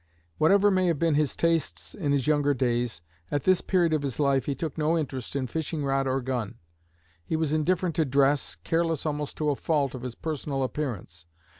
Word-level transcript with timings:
Whatever 0.39 0.71
may 0.71 0.87
have 0.87 0.97
been 0.97 1.13
his 1.13 1.35
tastes 1.35 1.93
in 1.93 2.11
his 2.11 2.25
younger 2.25 2.55
days, 2.55 3.03
at 3.29 3.43
this 3.43 3.61
period 3.61 3.93
of 3.93 4.01
his 4.01 4.19
life 4.19 4.45
he 4.47 4.55
took 4.55 4.75
no 4.75 4.97
interest 4.97 5.35
in 5.35 5.45
fishing 5.45 5.85
rod 5.85 6.07
or 6.07 6.21
gun. 6.21 6.55
He 7.23 7.35
was 7.35 7.53
indifferent 7.53 7.93
to 7.97 8.05
dress, 8.05 8.55
careless 8.63 9.05
almost 9.05 9.37
to 9.37 9.51
a 9.51 9.55
fault 9.55 9.93
of 9.93 10.01
his 10.01 10.15
personal 10.15 10.63
appearance. 10.63 11.27